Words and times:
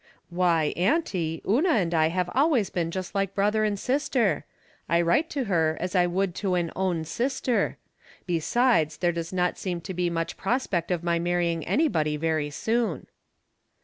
"Why, 0.41 0.73
Auntie, 0.75 1.43
Una 1.47 1.69
and 1.73 1.93
I 1.93 2.07
have 2.07 2.27
always 2.33 2.71
been 2.71 2.89
just 2.89 3.13
like 3.13 3.35
brother 3.35 3.63
and 3.63 3.77
sister. 3.77 4.45
I 4.89 4.99
write 4.99 5.29
to 5.29 5.43
her 5.43 5.77
as 5.79 5.93
I 5.93 6.07
would 6.07 6.33
to 6.41 6.55
an 6.55 6.71
own 6.75 7.05
sister. 7.05 7.77
Besides, 8.25 8.97
there 8.97 9.11
does 9.11 9.31
not 9.31 9.59
seem 9.59 9.79
to 9.81 9.93
be 9.93 10.09
much 10.09 10.37
prospect 10.37 10.89
of 10.89 11.03
my 11.03 11.19
marrying 11.19 11.63
anybody 11.67 12.17
very 12.17 12.49
soon." 12.49 13.05